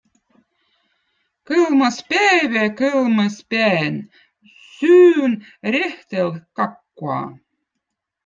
[1.47, 3.93] Kõlmõspäive Kõlmõspään
[4.79, 5.31] süün
[5.75, 7.19] rehtelkakkua.